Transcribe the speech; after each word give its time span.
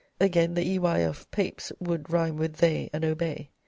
Again, 0.19 0.55
the 0.55 0.63
'ey' 0.65 1.03
of 1.05 1.29
Peyps 1.29 1.71
would 1.79 2.09
rhyme 2.11 2.35
with 2.35 2.55
they 2.55 2.89
and 2.91 3.05
obey. 3.05 3.51